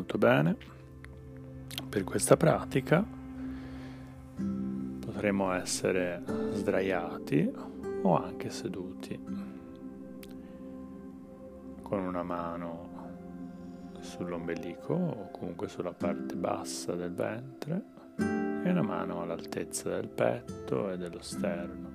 Molto 0.00 0.16
bene. 0.16 0.56
Per 1.90 2.04
questa 2.04 2.34
pratica 2.38 3.04
potremo 4.98 5.52
essere 5.52 6.22
sdraiati 6.52 7.52
o 8.00 8.16
anche 8.16 8.48
seduti 8.48 9.22
con 11.82 11.98
una 12.00 12.22
mano 12.22 12.88
sull'ombelico 14.00 14.94
o 14.94 15.30
comunque 15.32 15.68
sulla 15.68 15.92
parte 15.92 16.34
bassa 16.34 16.94
del 16.94 17.12
ventre 17.12 17.84
e 18.16 18.70
una 18.70 18.82
mano 18.82 19.20
all'altezza 19.20 19.90
del 19.90 20.08
petto 20.08 20.90
e 20.90 20.96
dello 20.96 21.20
sterno. 21.20 21.89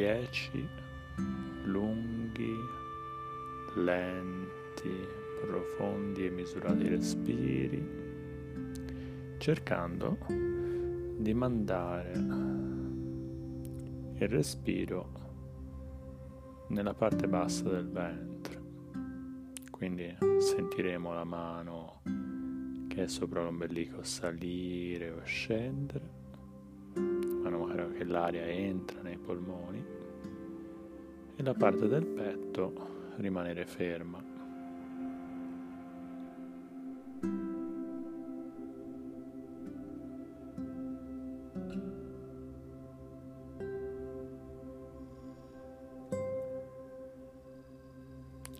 10 0.00 0.66
lunghi, 1.64 2.56
lenti, 3.74 5.06
profondi 5.42 6.24
e 6.24 6.30
misurati 6.30 6.88
respiri, 6.88 7.86
cercando 9.36 10.16
di 11.18 11.34
mandare 11.34 12.12
il 14.14 14.28
respiro 14.28 15.12
nella 16.68 16.94
parte 16.94 17.28
bassa 17.28 17.68
del 17.68 17.90
ventre. 17.90 18.62
Quindi 19.70 20.16
sentiremo 20.38 21.12
la 21.12 21.24
mano 21.24 22.00
che 22.88 23.02
è 23.02 23.06
sopra 23.06 23.42
l'ombelico 23.42 24.02
salire 24.02 25.10
o 25.10 25.20
scendere 25.24 27.28
mano 27.74 27.92
che 27.92 28.04
l'aria 28.04 28.44
entra 28.46 29.00
nei 29.02 29.16
polmoni 29.16 29.84
e 31.36 31.42
la 31.42 31.54
parte 31.54 31.86
del 31.86 32.04
petto 32.04 33.12
rimanere 33.16 33.64
ferma. 33.64 34.22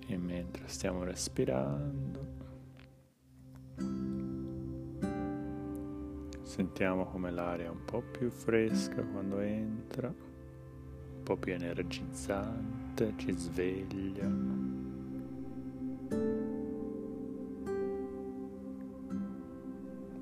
E 0.06 0.16
mentre 0.16 0.66
stiamo 0.66 1.04
respirando, 1.04 2.09
Sentiamo 6.60 7.06
come 7.06 7.30
l'aria 7.30 7.64
è 7.64 7.70
un 7.70 7.86
po' 7.86 8.02
più 8.02 8.28
fresca 8.28 9.02
quando 9.02 9.38
entra, 9.38 10.08
un 10.08 11.22
po' 11.22 11.38
più 11.38 11.54
energizzante, 11.54 13.14
ci 13.16 13.34
sveglia. 13.34 14.26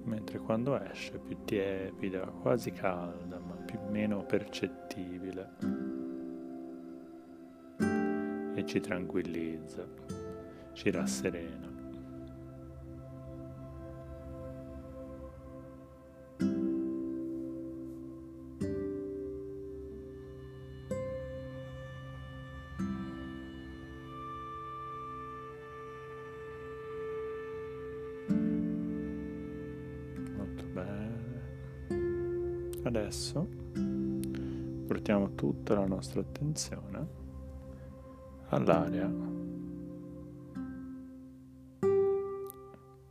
Mentre 0.04 0.38
quando 0.38 0.80
esce 0.80 1.14
è 1.14 1.18
più 1.18 1.38
tiepida, 1.44 2.20
quasi 2.26 2.70
calda, 2.70 3.40
ma 3.40 3.56
più 3.56 3.80
meno 3.90 4.22
percettibile. 4.24 5.50
E 8.54 8.64
ci 8.64 8.78
tranquillizza, 8.78 9.84
ci 10.72 10.88
rasserena. 10.92 11.77
Tutta 35.68 35.80
la 35.80 35.86
nostra 35.86 36.20
attenzione 36.22 37.06
all'area 38.48 39.06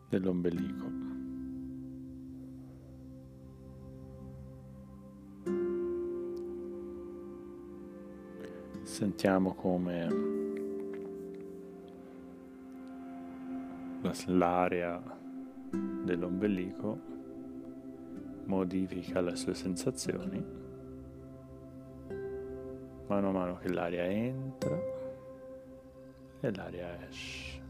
dell'ombelico. 0.10 0.86
Sentiamo 8.82 9.54
come 9.54 10.08
l'area 14.26 15.00
dell'ombelico 16.04 17.00
modifica 18.46 19.22
le 19.22 19.36
sue 19.36 19.54
sensazioni 19.54 20.67
mano 23.08 23.30
a 23.30 23.32
mano 23.32 23.58
che 23.58 23.70
l'aria 23.70 24.04
entra 24.04 24.80
e 26.40 26.54
l'aria 26.54 27.08
esce. 27.08 27.62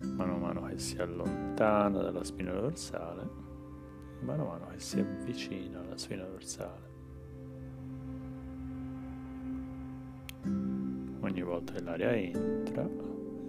Mano 0.00 0.34
a 0.34 0.38
mano 0.38 0.62
che 0.66 0.78
si 0.78 0.96
allontana 0.98 2.00
dalla 2.00 2.24
spina 2.24 2.52
dorsale 2.52 3.48
mano 4.22 4.42
a 4.42 4.58
mano 4.58 4.72
che 4.72 4.80
si 4.80 5.00
avvicina 5.00 5.80
alla 5.80 5.96
spina 5.96 6.24
dorsale. 6.24 6.88
Ogni 11.20 11.42
volta 11.42 11.72
che 11.72 11.80
l'aria 11.82 12.12
entra 12.12 12.88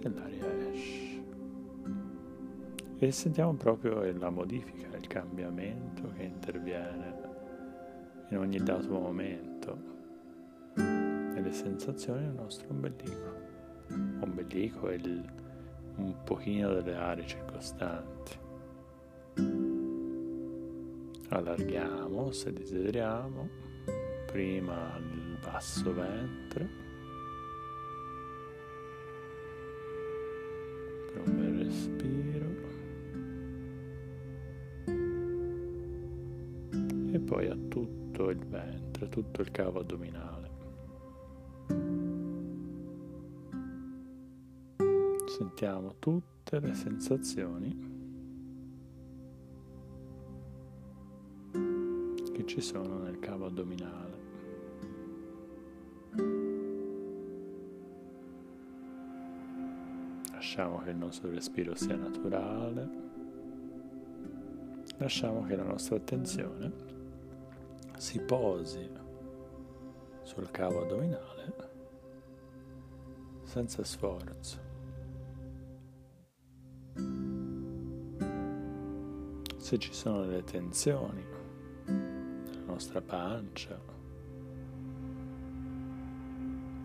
e 0.00 0.08
l'aria 0.08 0.70
esce 0.72 1.10
e 2.98 3.10
sentiamo 3.10 3.54
proprio 3.54 4.00
la 4.16 4.30
modifica, 4.30 4.96
il 4.96 5.06
cambiamento 5.08 6.12
che 6.16 6.22
interviene 6.22 7.21
in 8.32 8.38
ogni 8.38 8.56
dato 8.62 8.88
momento 8.88 9.78
e 10.74 11.40
le 11.40 11.52
sensazioni 11.52 12.24
del 12.24 12.34
nostro 12.34 12.66
ombelico. 12.70 13.40
Ombelico 14.20 14.90
il, 14.90 15.22
un 15.96 16.14
pochino 16.24 16.72
delle 16.72 16.94
aree 16.94 17.26
circostanti. 17.26 18.38
Allarghiamo 21.28 22.32
se 22.32 22.54
desideriamo, 22.54 23.48
prima 24.26 24.96
il 24.96 25.38
basso 25.38 25.92
ventre, 25.92 26.68
per 31.12 31.22
un 31.26 31.36
bel 31.36 31.64
respiro. 31.64 32.42
e 37.14 37.20
poi 37.20 37.46
a 37.46 37.56
tutto 38.22 38.30
il 38.30 38.38
ventre, 38.46 39.08
tutto 39.08 39.40
il 39.40 39.50
cavo 39.50 39.80
addominale. 39.80 40.50
Sentiamo 45.26 45.96
tutte 45.98 46.60
le 46.60 46.74
sensazioni 46.74 47.90
che 52.32 52.46
ci 52.46 52.60
sono 52.60 52.98
nel 52.98 53.18
cavo 53.18 53.46
addominale. 53.46 54.20
Lasciamo 60.30 60.78
che 60.82 60.90
il 60.90 60.96
nostro 60.96 61.30
respiro 61.30 61.74
sia 61.74 61.96
naturale, 61.96 62.88
lasciamo 64.98 65.44
che 65.44 65.56
la 65.56 65.64
nostra 65.64 65.96
attenzione 65.96 66.91
si 68.02 68.18
posi 68.18 68.90
sul 70.22 70.50
cavo 70.50 70.82
addominale 70.82 71.54
senza 73.44 73.84
sforzo. 73.84 74.58
Se 79.56 79.78
ci 79.78 79.92
sono 79.92 80.22
delle 80.22 80.42
tensioni 80.42 81.24
nella 81.86 82.64
nostra 82.66 83.00
pancia, 83.00 83.80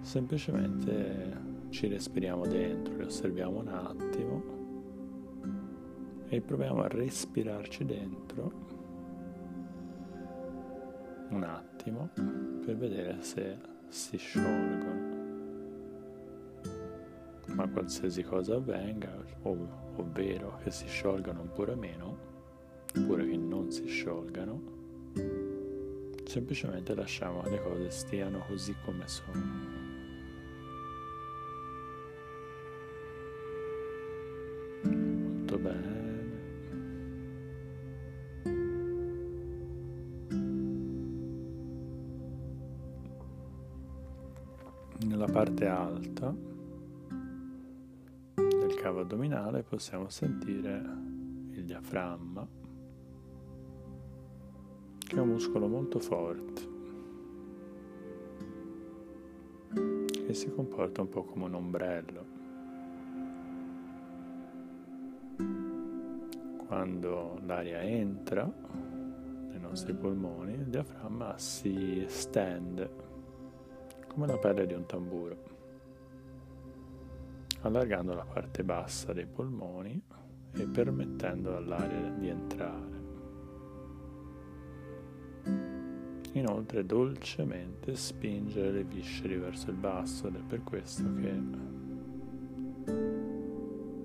semplicemente 0.01 1.41
ci 1.69 1.87
respiriamo 1.87 2.45
dentro, 2.45 2.95
le 2.95 3.05
osserviamo 3.05 3.57
un 3.57 3.67
attimo 3.69 4.43
e 6.27 6.41
proviamo 6.41 6.83
a 6.83 6.87
respirarci 6.87 7.85
dentro 7.85 8.76
un 11.37 11.43
attimo 11.43 12.09
per 12.65 12.75
vedere 12.75 13.21
se 13.21 13.57
si 13.87 14.17
sciolgono. 14.17 15.15
Ma 17.47 17.67
qualsiasi 17.69 18.23
cosa 18.23 18.55
avvenga, 18.55 19.23
ov- 19.43 19.99
ovvero 19.99 20.59
che 20.63 20.71
si 20.71 20.87
sciolgano 20.87 21.41
oppure 21.41 21.75
meno, 21.75 22.17
oppure 22.97 23.27
che 23.27 23.37
non 23.37 23.71
si 23.71 23.85
sciolgano, 23.85 24.61
semplicemente 26.25 26.93
lasciamo 26.95 27.41
che 27.41 27.51
le 27.51 27.61
cose 27.61 27.89
stiano 27.91 28.39
così 28.47 28.75
come 28.83 29.07
sono. 29.07 29.76
Parte 45.37 45.67
alta 45.67 46.35
del 48.33 48.73
cavo 48.73 49.01
addominale 49.01 49.61
possiamo 49.61 50.09
sentire 50.09 50.83
il 51.51 51.63
diaframma 51.63 52.47
che 54.97 55.15
è 55.15 55.19
un 55.19 55.27
muscolo 55.27 55.67
molto 55.67 55.99
forte, 55.99 56.61
che 60.09 60.33
si 60.33 60.51
comporta 60.51 61.01
un 61.01 61.09
po' 61.09 61.23
come 61.23 61.45
un 61.45 61.53
ombrello. 61.53 62.25
Quando 66.65 67.39
l'aria 67.45 67.83
entra 67.83 68.51
nei 69.51 69.59
nostri 69.59 69.93
polmoni, 69.93 70.53
il 70.53 70.65
diaframma 70.65 71.37
si 71.37 72.01
estende 72.01 73.06
come 74.17 74.31
la 74.31 74.37
pelle 74.39 74.65
di 74.65 74.73
un 74.73 74.87
tamburo, 74.87 75.37
allargando 77.61 78.15
la 78.15 78.25
parte 78.25 78.63
bassa 78.63 79.13
dei 79.13 79.27
polmoni 79.27 80.01
e 80.53 80.65
permettendo 80.65 81.55
all'aria 81.55 82.09
di 82.17 82.27
entrare. 82.27 82.95
Inoltre 86.31 86.83
dolcemente 86.83 87.95
spingere 87.95 88.71
le 88.71 88.83
viscere 88.85 89.37
verso 89.37 89.69
il 89.69 89.77
basso 89.77 90.29
ed 90.29 90.35
è 90.35 90.41
per 90.41 90.63
questo 90.63 91.13
che 91.13 91.41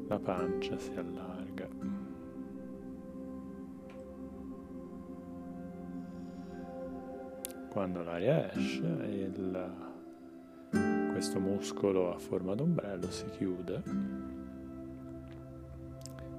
la 0.08 0.18
pancia 0.18 0.76
si 0.76 0.92
allarga. 0.92 1.68
Quando 7.70 8.02
l'aria 8.02 8.52
esce, 8.52 8.86
il, 8.86 9.90
questo 11.22 11.38
muscolo 11.38 12.12
a 12.12 12.18
forma 12.18 12.56
d'ombrello 12.56 13.08
si 13.08 13.24
chiude 13.26 13.80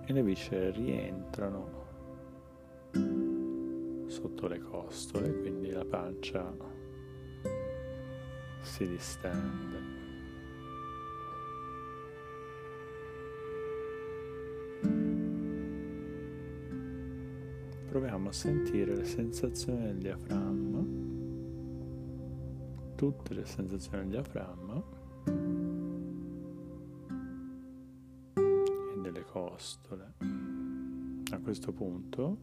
e 0.06 0.12
le 0.12 0.22
viscere 0.22 0.72
rientrano 0.72 1.86
sotto 4.08 4.48
le 4.48 4.60
costole, 4.60 5.40
quindi 5.40 5.70
la 5.70 5.86
pancia 5.86 6.54
si 8.60 8.86
distende. 8.86 9.80
Proviamo 17.88 18.28
a 18.28 18.34
sentire 18.34 18.98
le 18.98 19.06
sensazioni 19.06 19.86
del 19.86 19.98
diaframma, 20.00 21.13
tutte 23.04 23.34
le 23.34 23.46
sensazioni 23.46 24.08
del 24.08 24.12
diaframma 24.12 24.82
e 28.34 29.02
delle 29.02 29.26
costole. 29.26 30.14
A 31.30 31.40
questo 31.40 31.74
punto 31.74 32.38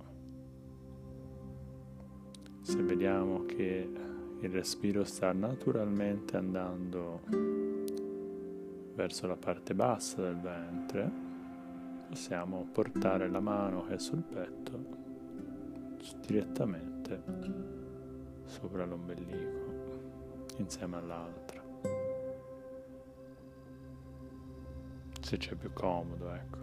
se 2.60 2.82
vediamo 2.82 3.46
che 3.46 3.90
il 4.38 4.50
respiro 4.50 5.02
sta 5.04 5.32
naturalmente 5.32 6.36
andando 6.36 7.22
verso 8.94 9.26
la 9.26 9.36
parte 9.36 9.74
bassa 9.74 10.20
del 10.20 10.36
ventre, 10.36 11.10
possiamo 12.06 12.68
portare 12.70 13.30
la 13.30 13.40
mano 13.40 13.86
che 13.86 13.94
è 13.94 13.98
sul 13.98 14.20
petto 14.20 14.98
direttamente 16.26 17.22
sopra 18.44 18.84
l'ombelico 18.84 19.69
insieme 20.56 20.96
all'altra. 20.96 21.62
Se 25.20 25.36
c'è 25.36 25.54
più 25.54 25.72
comodo, 25.72 26.32
ecco. 26.32 26.58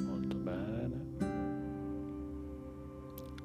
Molto 0.00 0.36
bene. 0.36 1.04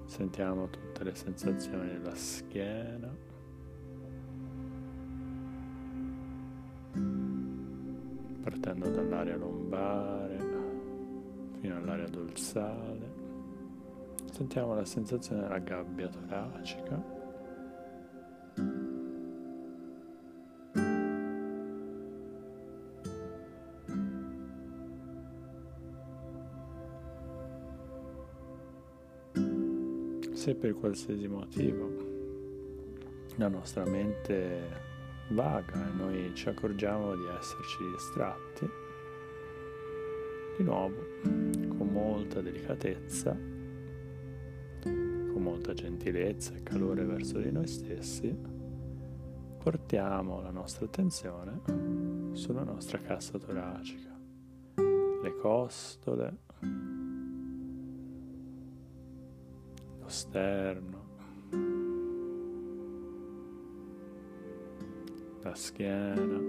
Sentiamo 0.06 0.70
tutte 0.70 1.04
le 1.06 1.16
sensazioni 1.16 1.88
della 1.88 2.16
schiena. 2.16 3.10
Partendo 8.42 8.90
dall'area 8.90 9.38
lombare 9.38 10.38
fino 11.62 11.78
all'area 11.78 12.08
dorsale. 12.08 13.10
Sentiamo 14.32 14.74
la 14.74 14.84
sensazione 14.84 15.44
della 15.44 15.60
gabbia 15.60 16.10
toracica. 16.10 17.21
Se 30.42 30.56
per 30.56 30.74
qualsiasi 30.74 31.28
motivo. 31.28 31.88
La 33.36 33.48
nostra 33.48 33.86
mente 33.86 34.60
vaga 35.30 35.88
e 35.88 35.92
noi 35.96 36.32
ci 36.34 36.50
accorgiamo 36.50 37.16
di 37.16 37.28
esserci 37.40 37.78
distratti, 37.92 38.68
di 40.58 40.64
nuovo, 40.64 40.96
con 41.78 41.90
molta 41.92 42.42
delicatezza, 42.42 43.38
con 44.82 45.44
molta 45.44 45.76
gentilezza 45.76 46.56
e 46.56 46.64
calore 46.64 47.06
verso 47.06 47.38
di 47.38 47.52
noi 47.52 47.68
stessi, 47.68 48.36
portiamo 49.60 50.42
la 50.42 50.50
nostra 50.50 50.86
attenzione 50.86 52.32
sulla 52.32 52.64
nostra 52.64 53.00
cassa 53.00 53.38
toracica, 53.38 54.20
le 55.22 55.36
costole, 55.40 56.38
sterno, 60.12 61.00
la 65.42 65.56
schiena, 65.56 66.40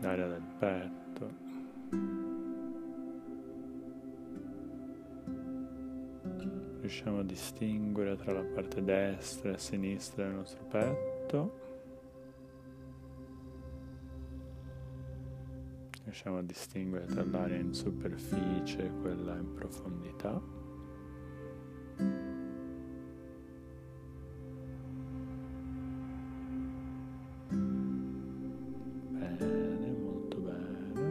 l'area 0.00 0.26
del 0.26 0.42
petto. 0.58 1.42
Riusciamo 6.80 7.18
a 7.18 7.22
distinguere 7.22 8.16
tra 8.16 8.32
la 8.32 8.42
parte 8.42 8.82
destra 8.82 9.52
e 9.52 9.58
sinistra 9.58 10.24
del 10.24 10.34
nostro 10.34 10.64
petto. 10.64 11.73
Riusciamo 16.14 16.38
a 16.38 16.42
distinguere 16.42 17.06
tra 17.06 17.24
l'area 17.24 17.58
in 17.58 17.74
superficie 17.74 18.84
e 18.84 18.90
quella 19.00 19.34
in 19.34 19.52
profondità. 19.52 20.40
Bene, 29.10 29.90
molto 29.90 30.38
bene. 30.38 31.02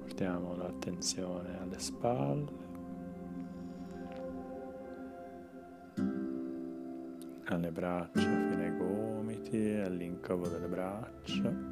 Portiamo 0.00 0.56
l'attenzione 0.56 1.56
alle 1.56 1.78
spalle. 1.78 2.66
alle 7.50 7.70
braccia 7.70 8.20
fino 8.20 8.62
ai 8.62 8.76
gomiti, 8.76 9.72
all'incovo 9.82 10.48
delle 10.48 10.66
braccia. 10.66 11.67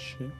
Avambracci. 0.00 0.32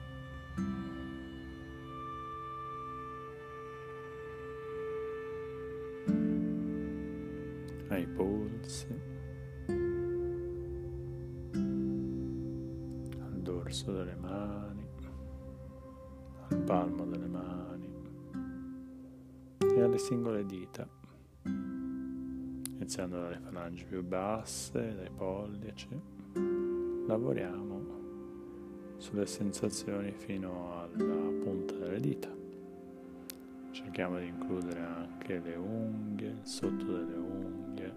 ai 7.89 8.07
polsi, 8.07 8.87
al 13.19 13.39
dorso 13.41 13.91
delle 13.91 14.15
mani, 14.15 14.87
al 16.47 16.57
palmo 16.59 17.05
delle 17.05 17.27
mani. 17.27 17.89
E 19.59 19.81
alle 19.81 19.97
singole 19.97 20.45
dita. 20.45 20.87
Iniziando 21.43 23.19
dalle 23.19 23.39
falangi 23.39 23.83
più 23.83 24.01
basse, 24.03 24.95
dai 24.95 25.09
pollici. 25.09 25.89
Lavoriamo 27.07 27.70
sulle 29.01 29.25
sensazioni 29.25 30.11
fino 30.11 30.79
alla 30.79 31.31
punta 31.43 31.73
delle 31.73 31.99
dita. 31.99 32.29
Cerchiamo 33.71 34.19
di 34.19 34.27
includere 34.27 34.79
anche 34.79 35.39
le 35.39 35.55
unghie, 35.55 36.27
il 36.27 36.39
sotto 36.43 36.85
delle 36.85 37.15
unghie, 37.15 37.93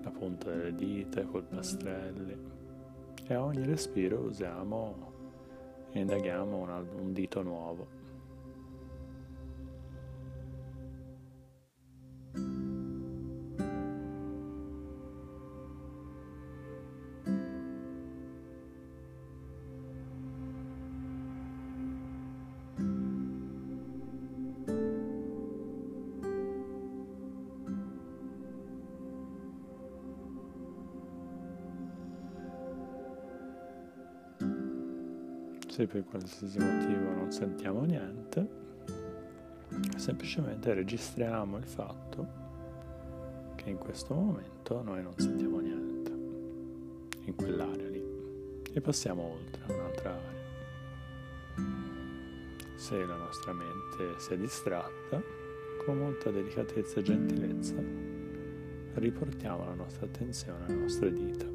la 0.00 0.10
punta 0.10 0.50
delle 0.50 0.74
dita, 0.76 1.22
i 1.22 1.26
polpastrelli 1.26 2.36
e 3.26 3.34
a 3.34 3.42
ogni 3.42 3.64
respiro 3.64 4.20
usiamo 4.20 5.12
e 5.90 5.98
indaghiamo 5.98 6.56
un, 6.56 6.86
un 7.00 7.12
dito 7.12 7.42
nuovo. 7.42 7.97
Se 35.78 35.86
per 35.86 36.02
qualsiasi 36.02 36.58
motivo 36.58 37.12
non 37.12 37.30
sentiamo 37.30 37.84
niente, 37.84 38.48
semplicemente 39.96 40.74
registriamo 40.74 41.56
il 41.56 41.66
fatto 41.66 42.26
che 43.54 43.70
in 43.70 43.78
questo 43.78 44.12
momento 44.12 44.82
noi 44.82 45.04
non 45.04 45.16
sentiamo 45.16 45.60
niente 45.60 46.10
in 47.26 47.32
quell'area 47.36 47.88
lì 47.90 48.02
e 48.72 48.80
passiamo 48.80 49.22
oltre 49.22 49.62
a 49.68 49.72
un'altra 49.72 50.14
area. 50.16 50.46
Se 52.74 53.04
la 53.04 53.16
nostra 53.16 53.52
mente 53.52 54.18
si 54.18 54.32
è 54.32 54.36
distratta, 54.36 55.22
con 55.84 55.96
molta 55.96 56.32
delicatezza 56.32 56.98
e 56.98 57.02
gentilezza 57.04 57.76
riportiamo 58.94 59.64
la 59.64 59.74
nostra 59.74 60.06
attenzione 60.06 60.64
alle 60.64 60.74
nostre 60.74 61.12
dita. 61.12 61.47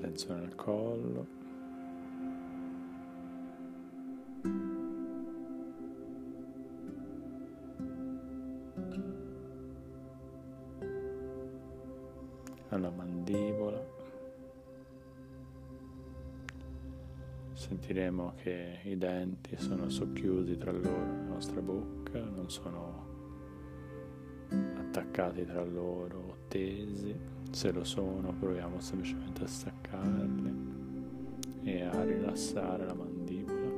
Tensione 0.00 0.44
al 0.44 0.54
collo. 0.54 1.38
alla 12.70 12.90
mandibola. 12.90 13.84
Sentiremo 17.52 18.34
che 18.36 18.80
i 18.84 18.96
denti 18.96 19.56
sono 19.58 19.88
socchiusi 19.88 20.56
tra 20.56 20.72
loro 20.72 21.04
nella 21.04 21.34
nostra 21.34 21.60
bocca, 21.60 22.20
non 22.20 22.48
sono 22.48 23.08
attaccati 24.76 25.44
tra 25.44 25.62
loro 25.64 26.18
o 26.18 26.36
tesi. 26.48 27.39
Se 27.50 27.72
lo 27.72 27.84
sono, 27.84 28.32
proviamo 28.32 28.80
semplicemente 28.80 29.44
a 29.44 29.46
staccarli 29.46 30.78
e 31.64 31.82
a 31.82 32.04
rilassare 32.04 32.86
la 32.86 32.94
mandibola, 32.94 33.68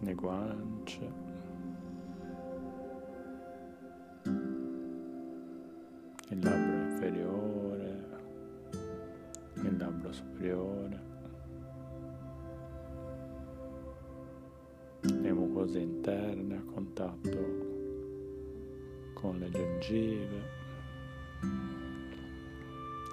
le 0.00 0.14
guance. 0.14 1.12
Il 6.28 6.38
labbro 6.38 6.76
inferiore, 6.90 8.04
il 9.62 9.76
labbro 9.76 10.12
superiore, 10.12 11.02
le 15.00 15.32
mucose 15.32 15.78
interne 15.78 16.56
a 16.56 16.62
contatto 16.62 17.59
con 19.20 19.38
le 19.38 19.50
gengive, 19.50 20.42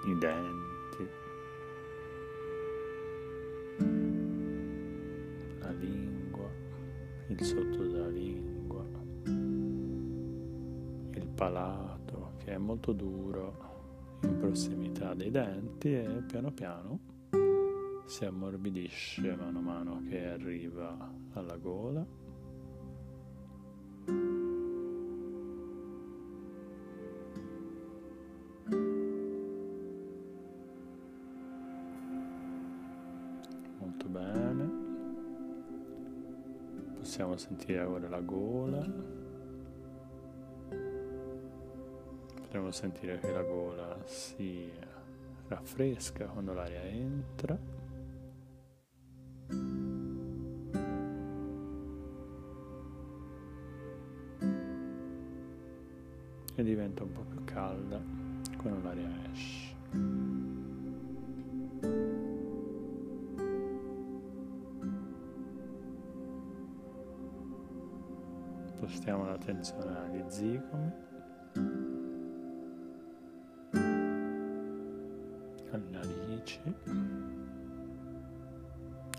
i 0.06 0.18
denti, 0.18 1.08
la 5.60 5.72
lingua, 5.72 6.50
il 7.28 7.44
sotto 7.44 7.84
della 7.88 8.08
lingua, 8.08 8.86
il 11.12 11.28
palato 11.36 12.32
che 12.38 12.54
è 12.54 12.58
molto 12.58 12.94
duro 12.94 13.66
in 14.22 14.38
prossimità 14.38 15.14
dei 15.14 15.30
denti 15.30 15.94
e 15.94 16.24
piano 16.26 16.52
piano 16.52 17.00
si 18.06 18.24
ammorbidisce 18.24 19.36
mano 19.36 19.60
a 19.60 19.62
mano 19.62 20.02
che 20.08 20.26
arriva 20.26 21.14
alla 21.34 21.58
gola 21.58 22.27
possiamo 37.08 37.38
sentire 37.38 37.84
ora 37.84 38.10
la 38.10 38.20
gola. 38.20 38.86
Potremmo 42.36 42.72
sentire 42.72 43.18
che 43.20 43.32
la 43.32 43.44
gola 43.44 43.98
si 44.06 44.70
raffresca 45.48 46.26
quando 46.26 46.54
l'aria 46.54 46.84
entra. 46.84 47.77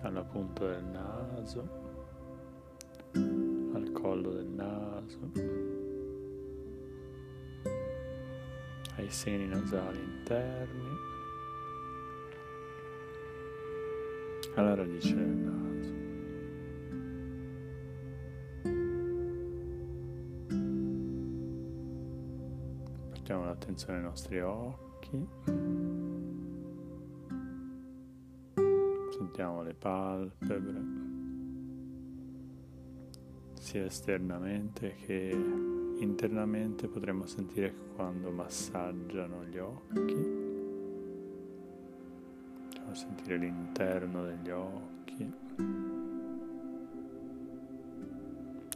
Alla 0.02 0.22
punta 0.24 0.66
del 0.66 0.84
naso, 0.84 1.68
al 3.12 3.90
collo 3.92 4.32
del 4.32 4.46
naso, 4.48 5.18
ai 8.96 9.10
seni 9.10 9.46
nasali 9.46 10.00
interni, 10.00 10.88
alla 14.54 14.74
radice 14.74 15.14
del 15.14 15.26
naso. 15.26 15.56
Portiamo 23.10 23.44
l'attenzione 23.44 23.98
ai 23.98 24.04
nostri 24.04 24.40
occhi. 24.40 25.77
Sentiamo 29.28 29.62
le 29.62 29.74
palpebre, 29.74 30.82
sia 33.60 33.84
esternamente 33.84 34.94
che 35.04 35.28
internamente 35.98 36.88
potremmo 36.88 37.26
sentire 37.26 37.74
quando 37.94 38.30
massaggiano 38.30 39.44
gli 39.44 39.58
occhi. 39.58 40.14
Possiamo 42.70 42.94
sentire 42.94 43.36
l'interno 43.36 44.24
degli 44.24 44.48
occhi. 44.48 45.32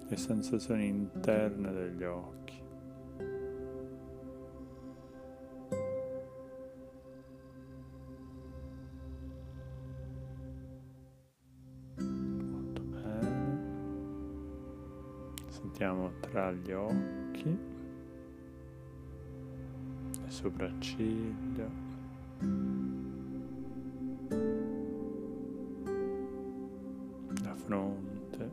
Le 0.07 0.17
sensazioni 0.17 0.87
interne 0.87 1.73
degli 1.73 2.05
occhi. 2.05 2.42
Sentiamo 15.73 16.13
tra 16.21 16.53
gli 16.53 16.71
occhi, 16.71 17.59
le 20.21 20.31
sopracciglia, 20.31 21.67
la 27.43 27.55
fronte. 27.55 28.51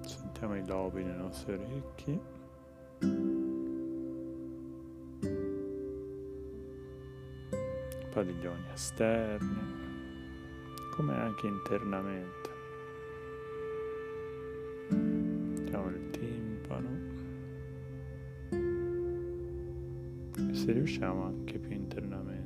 Sentiamo 0.00 0.56
i 0.56 0.66
lobi 0.66 1.04
nei 1.04 1.14
nostri 1.14 1.52
orecchi. 1.52 2.31
Padiglioni 8.22 8.62
esterni, 8.72 9.80
come 10.94 11.14
anche 11.18 11.48
internamente. 11.48 12.50
Mettiamo 14.90 15.88
il 15.88 16.10
timpano 16.10 16.88
e 20.50 20.54
se 20.54 20.72
riusciamo 20.72 21.24
anche 21.24 21.58
più 21.58 21.72
internamente. 21.72 22.41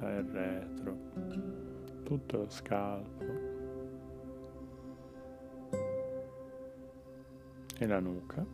Testa, 0.00 0.08
il 0.08 0.24
retro, 0.24 0.96
tutto 2.02 2.38
lo 2.38 2.48
scalpo 2.48 3.24
e 7.78 7.86
la 7.86 8.00
nuca. 8.00 8.44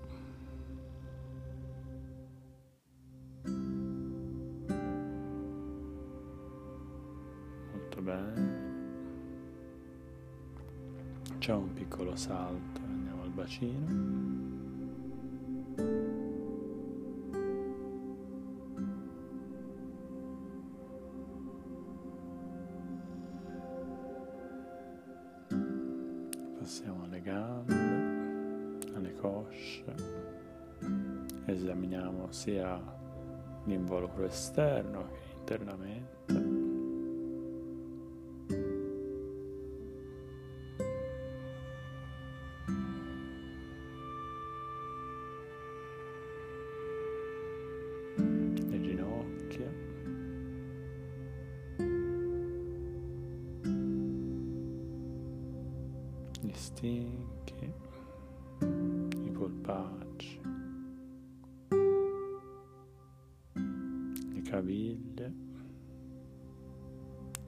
Molto 7.73 8.03
bene. 8.03 8.65
Facciamo 11.29 11.61
un 11.61 11.73
piccolo 11.73 12.17
salto, 12.17 12.81
andiamo 12.83 13.23
al 13.23 13.31
bacino. 13.31 14.55
Esaminiamo 31.67 32.31
sia 32.31 32.81
l'involucro 33.65 34.25
esterno 34.25 35.09
che 35.11 35.37
internamente. 35.41 36.36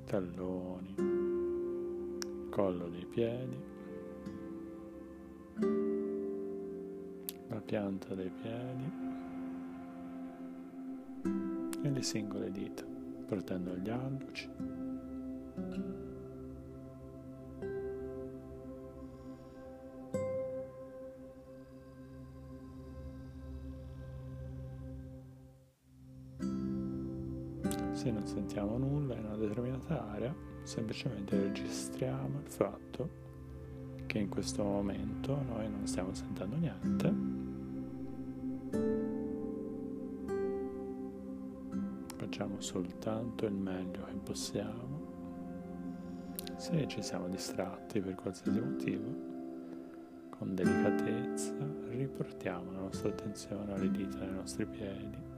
Talloni, 0.09 0.95
collo 2.49 2.89
dei 2.89 3.05
piedi, 3.05 3.61
la 7.49 7.61
pianta 7.61 8.15
dei 8.15 8.31
piedi 8.31 8.91
e 11.83 11.91
le 11.91 12.03
singole 12.03 12.51
dita, 12.51 12.85
partendo 13.27 13.77
gli 13.77 13.91
alluci. 13.91 14.49
Se 28.09 28.15
non 28.15 28.27
sentiamo 28.27 28.79
nulla 28.79 29.17
in 29.17 29.27
una 29.27 29.37
determinata 29.37 30.09
area, 30.13 30.35
semplicemente 30.63 31.39
registriamo 31.39 32.41
il 32.43 32.51
fatto 32.51 33.11
che 34.07 34.17
in 34.17 34.31
questo 34.31 34.65
momento 34.65 35.39
noi 35.43 35.69
non 35.69 35.87
stiamo 35.87 36.15
sentendo 36.15 36.57
niente. 36.57 37.15
Facciamo 42.17 42.59
soltanto 42.63 43.45
il 43.45 43.53
meglio 43.53 44.07
che 44.07 44.15
possiamo. 44.15 45.01
Se 46.57 46.89
ci 46.89 47.03
siamo 47.03 47.29
distratti 47.29 48.01
per 48.01 48.15
qualsiasi 48.15 48.59
motivo, 48.59 49.15
con 50.31 50.55
delicatezza 50.55 51.53
riportiamo 51.91 52.73
la 52.73 52.79
nostra 52.79 53.11
attenzione 53.11 53.71
alle 53.75 53.91
dita 53.91 54.17
dei 54.17 54.33
nostri 54.33 54.65
piedi 54.65 55.38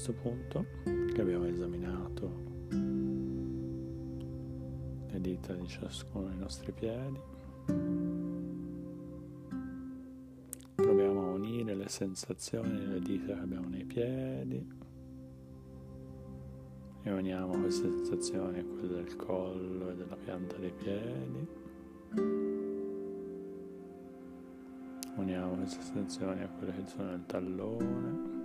questo 0.00 0.14
punto 0.14 0.64
che 1.12 1.20
abbiamo 1.20 1.44
esaminato 1.44 2.32
le 5.10 5.20
dita 5.20 5.52
di 5.52 5.68
ciascuno 5.68 6.28
dei 6.28 6.38
nostri 6.38 6.72
piedi. 6.72 7.20
Proviamo 10.74 11.20
a 11.20 11.32
unire 11.32 11.74
le 11.74 11.88
sensazioni 11.90 12.78
delle 12.78 13.00
dita 13.00 13.34
che 13.34 13.40
abbiamo 13.40 13.68
nei 13.68 13.84
piedi 13.84 14.66
e 17.02 17.12
uniamo 17.12 17.58
queste 17.58 17.90
sensazioni 17.90 18.60
a 18.60 18.64
quelle 18.64 18.94
del 19.02 19.16
collo 19.16 19.90
e 19.90 19.96
della 19.96 20.16
pianta 20.16 20.56
dei 20.56 20.72
piedi. 20.72 21.46
Uniamo 25.16 25.56
queste 25.56 25.82
sensazioni 25.82 26.42
a 26.42 26.48
quelle 26.48 26.72
che 26.72 26.86
sono 26.86 27.10
del 27.10 27.26
tallone 27.26 28.39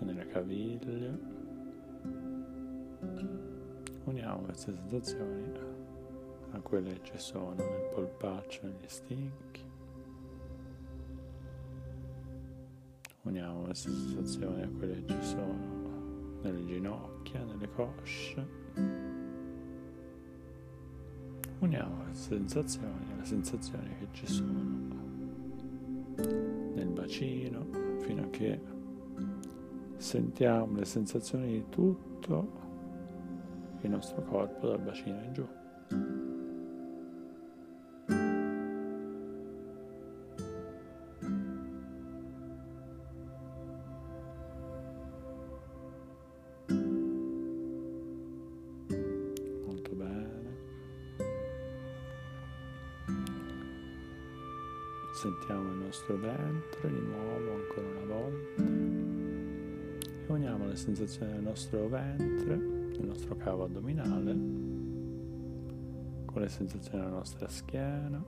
nelle 0.00 0.26
caviglie. 0.26 1.18
Uniamo 4.04 4.42
queste 4.42 4.72
sensazioni 4.74 5.52
a 6.52 6.60
quelle 6.60 6.92
che 6.94 7.00
ci 7.02 7.18
sono 7.18 7.54
nel 7.54 7.90
polpaccio, 7.94 8.66
negli 8.66 8.88
stinchi. 8.88 9.68
Uniamo 13.22 13.62
queste 13.62 13.90
sensazioni 13.90 14.62
a 14.62 14.68
quelle 14.68 15.04
che 15.04 15.12
ci 15.12 15.22
sono 15.22 16.38
nelle 16.42 16.64
ginocchia, 16.64 17.44
nelle 17.44 17.68
cosce. 17.70 18.46
Uniamo 21.58 22.04
queste 22.04 22.36
sensazioni 22.36 23.12
alle 23.12 23.24
sensazioni 23.24 23.94
che 23.98 24.08
ci 24.12 24.26
sono 24.26 24.98
nel 26.74 26.88
bacino 26.88 27.66
fino 28.00 28.22
a 28.22 28.30
che 28.30 28.60
sentiamo 30.00 30.78
le 30.78 30.86
sensazioni 30.86 31.52
di 31.52 31.64
tutto 31.68 32.58
il 33.82 33.90
nostro 33.90 34.22
corpo 34.22 34.68
dal 34.68 34.80
bacino 34.80 35.22
in 35.22 35.32
giù. 35.32 35.46
Sentiamo 55.12 55.68
il 55.68 55.76
nostro 55.84 56.16
ventre 56.16 56.88
di 56.88 56.98
nuovo 56.98 57.52
ancora 57.52 57.86
una 57.88 58.14
volta 58.14 58.99
uniamo 60.32 60.66
le 60.66 60.76
sensazioni 60.76 61.32
del 61.32 61.42
nostro 61.42 61.88
ventre, 61.88 62.56
del 62.56 63.04
nostro 63.04 63.36
cavo 63.36 63.64
addominale, 63.64 64.32
con 66.24 66.42
le 66.42 66.48
sensazioni 66.48 66.98
della 66.98 67.10
nostra 67.10 67.48
schiena, 67.48 68.24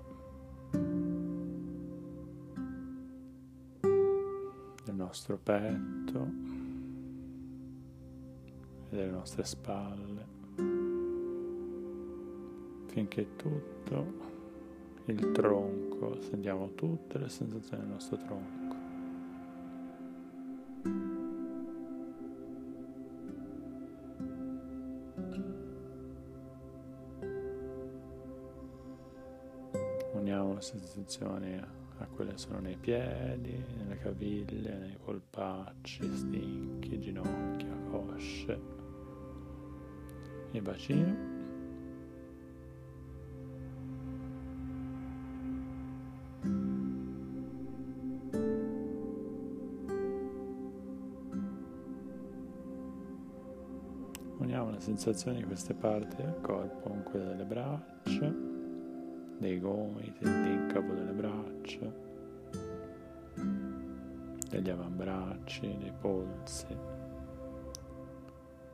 del 4.85 4.95
nostro 4.95 5.38
petto 5.38 6.31
e 8.91 8.97
delle 8.97 9.11
nostre 9.11 9.45
spalle, 9.45 10.27
finché 12.87 13.37
tutto 13.37 14.31
il 15.05 15.33
tronco, 15.33 16.21
sentiamo 16.23 16.75
tutte 16.75 17.19
le 17.19 17.29
sensazioni 17.29 17.83
del 17.83 17.93
nostro 17.93 18.17
tronco. 18.17 18.62
Sensazioni 31.12 31.55
a 31.98 32.07
quelle 32.07 32.33
che 32.33 32.38
sono 32.38 32.59
nei 32.61 32.77
piedi, 32.77 33.62
nelle 33.77 33.98
caviglie, 33.98 34.79
nei 34.79 34.96
polpacci, 35.03 36.11
stinchi, 36.16 36.98
ginocchia, 36.98 37.77
cosce, 37.90 38.61
i 40.53 40.61
bacini. 40.61 41.31
sensazioni 54.79 55.37
di 55.37 55.44
queste 55.44 55.75
parti 55.75 56.16
del 56.16 56.40
corpo, 56.40 56.88
con 56.88 57.05
quelle 57.05 57.27
delle 57.27 57.44
braccia, 57.44 58.52
dei 59.42 59.59
gomiti, 59.59 60.20
dell'incapo 60.20 60.94
delle 60.94 61.11
braccia, 61.11 61.92
degli 64.48 64.70
avambracci, 64.70 65.76
dei 65.78 65.92
polsi, 66.00 66.66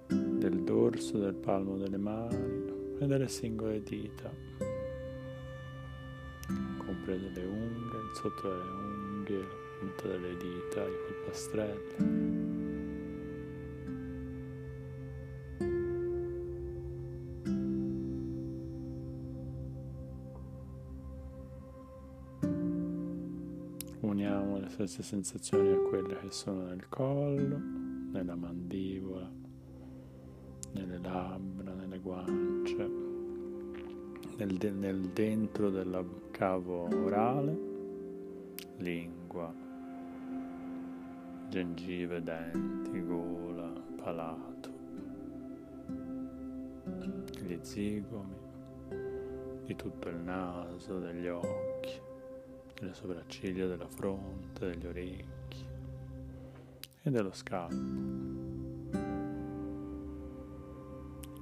del 0.07 0.63
dorso, 0.65 1.19
del 1.19 1.35
palmo 1.35 1.79
delle 1.79 1.97
mani 1.97 2.97
e 2.99 3.07
delle 3.07 3.29
singole 3.29 3.83
dita, 3.83 4.31
comprese 6.77 7.31
le 7.35 7.45
unghie, 7.45 7.99
il 8.01 8.11
sotto 8.13 8.49
delle 8.49 8.71
unghie, 8.71 9.39
la 9.39 9.47
punta 9.79 10.07
delle 10.07 10.37
dita, 10.37 10.85
i 10.85 10.97
polpastrelli. 11.07 12.28
Stesse 24.79 25.03
sensazioni 25.03 25.73
a 25.73 25.79
quelle 25.89 26.17
che 26.21 26.31
sono 26.31 26.67
nel 26.67 26.89
collo, 26.89 27.59
nella 28.13 28.37
mandibola, 28.37 29.29
nelle 30.73 30.99
labbra, 30.99 31.75
nelle 31.75 31.99
guance, 31.99 32.91
nel, 34.37 34.57
de- 34.57 34.71
nel 34.71 35.01
dentro 35.09 35.71
del 35.71 36.05
cavo 36.31 36.89
orale, 37.05 37.59
lingua, 38.77 39.53
gengive, 41.49 42.23
denti, 42.23 43.05
gola, 43.05 43.73
palato, 43.97 44.71
gli 47.43 47.59
zigomi, 47.63 48.37
di 49.65 49.75
tutto 49.75 50.09
il 50.09 50.19
naso, 50.19 51.01
degli 51.01 51.27
occhi 51.27 51.68
delle 52.79 52.95
sopracciglia, 52.95 53.67
della 53.67 53.89
fronte, 53.89 54.71
degli 54.71 54.87
orecchi 54.87 55.67
e 57.03 57.11
dello 57.11 57.33
scalpo. 57.33 57.97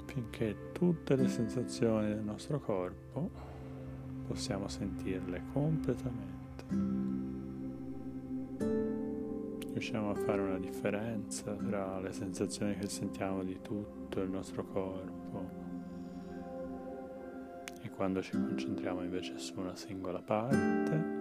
Finché 0.07 0.72
tutte 0.72 1.14
le 1.14 1.29
sensazioni 1.29 2.09
del 2.09 2.22
nostro 2.22 2.59
corpo 2.59 3.31
possiamo 4.27 4.66
sentirle 4.68 5.42
completamente. 5.53 6.44
Riusciamo 9.72 10.11
a 10.11 10.14
fare 10.14 10.40
una 10.40 10.59
differenza 10.59 11.53
tra 11.53 12.01
le 12.01 12.12
sensazioni 12.12 12.77
che 12.77 12.88
sentiamo 12.88 13.44
di 13.44 13.61
tutto 13.61 14.22
il 14.22 14.31
nostro 14.31 14.64
corpo 14.64 15.64
e 17.83 17.90
quando 17.90 18.22
ci 18.22 18.31
concentriamo 18.31 19.03
invece 19.03 19.38
su 19.38 19.61
una 19.61 19.77
singola 19.77 20.22
parte 20.22 21.15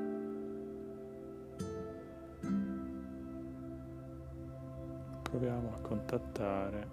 proviamo 5.46 5.76
a 5.76 5.80
contattare 5.80 6.88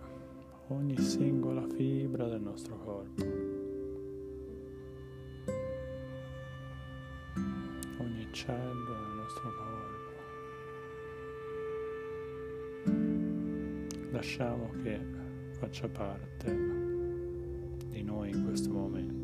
ogni 0.69 0.99
singola 0.99 1.67
fibra 1.75 2.29
del 2.29 2.43
nostro 2.43 2.77
corpo, 2.77 3.23
ogni 7.99 8.29
cellula 8.31 8.99
del 8.99 9.15
nostro 9.17 9.53
corpo. 9.57 10.11
Lasciamo 14.11 14.71
che 14.83 15.01
faccia 15.53 15.89
parte 15.89 16.55
di 17.87 18.03
noi 18.03 18.33
in 18.33 18.45
questo 18.45 18.71
momento. 18.71 19.22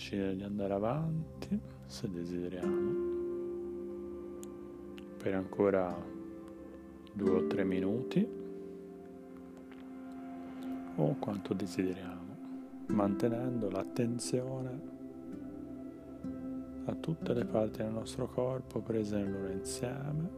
Decidere 0.00 0.34
di 0.34 0.42
andare 0.44 0.72
avanti 0.72 1.60
se 1.84 2.10
desideriamo. 2.10 3.08
Per 5.18 5.34
ancora 5.34 5.94
due 7.12 7.30
o 7.30 7.46
tre 7.46 7.64
minuti. 7.64 8.38
O 10.96 11.16
quanto 11.18 11.52
desideriamo 11.52 12.18
mantenendo 12.86 13.70
l'attenzione 13.70 14.80
a 16.86 16.94
tutte 16.94 17.34
le 17.34 17.44
parti 17.44 17.82
del 17.82 17.92
nostro 17.92 18.26
corpo 18.26 18.80
prese 18.80 19.16
nel 19.16 19.30
loro 19.30 19.52
insieme. 19.52 20.30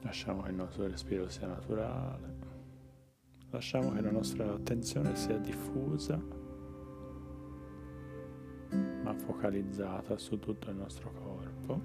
Lasciamo 0.00 0.42
che 0.42 0.50
il 0.50 0.56
nostro 0.56 0.86
respiro 0.86 1.28
sia 1.28 1.46
naturale 1.46 2.45
Lasciamo 3.56 3.90
che 3.94 4.02
la 4.02 4.10
nostra 4.10 4.52
attenzione 4.52 5.16
sia 5.16 5.38
diffusa 5.38 6.22
ma 9.02 9.14
focalizzata 9.14 10.18
su 10.18 10.38
tutto 10.38 10.68
il 10.68 10.76
nostro 10.76 11.10
corpo 11.10 11.80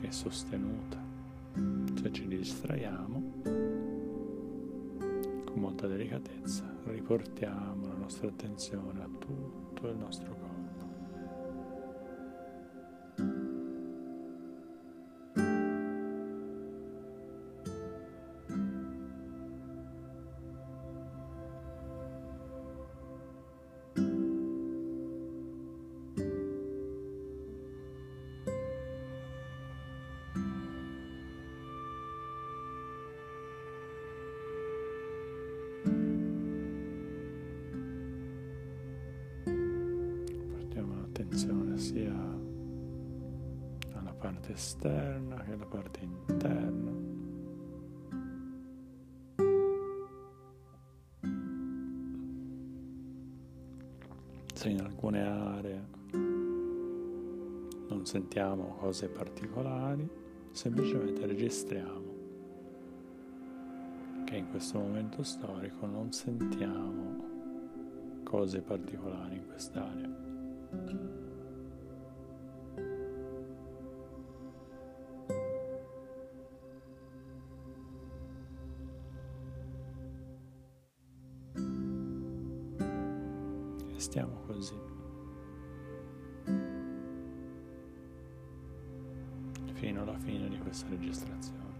e 0.00 0.10
sostenuta. 0.10 0.98
Se 1.94 2.10
ci 2.10 2.26
distraiamo, 2.26 3.32
con 5.44 5.60
molta 5.60 5.86
delicatezza 5.86 6.64
riportiamo 6.84 7.86
la 7.86 7.96
nostra 7.98 8.28
attenzione 8.28 9.02
a 9.02 9.08
tutto 9.18 9.88
il 9.88 9.96
nostro 9.98 10.30
corpo. 10.30 10.47
Parte 44.48 44.52
esterna 44.52 45.36
che 45.42 45.56
la 45.56 45.66
parte 45.66 46.00
interna. 46.00 46.92
Se 54.54 54.68
in 54.68 54.80
alcune 54.80 55.22
aree 55.22 55.86
non 57.88 58.04
sentiamo 58.04 58.76
cose 58.78 59.08
particolari, 59.08 60.08
semplicemente 60.50 61.26
registriamo 61.26 62.16
che 64.24 64.36
in 64.36 64.50
questo 64.50 64.78
momento 64.78 65.22
storico 65.22 65.86
non 65.86 66.12
sentiamo 66.12 67.26
cose 68.24 68.60
particolari 68.60 69.36
in 69.36 69.46
quest'area. 69.46 70.27
E 83.98 84.00
stiamo 84.00 84.42
così. 84.46 84.76
Fino 89.72 90.02
alla 90.02 90.18
fine 90.18 90.48
di 90.48 90.56
questa 90.58 90.86
registrazione. 90.88 91.77